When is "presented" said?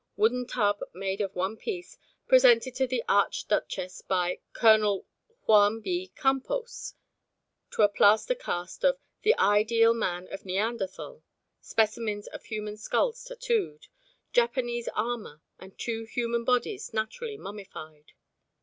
2.27-2.73